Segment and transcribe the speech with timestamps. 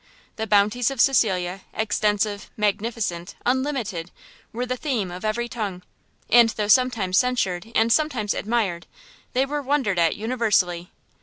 [0.35, 4.09] The bounties of Cecilia, extensive, magnificent, unlimited,
[4.51, 5.83] were the theme of every tongue,
[6.27, 8.87] and though sometimes censured and sometimes admired,
[9.33, 10.89] they were wondered at universally.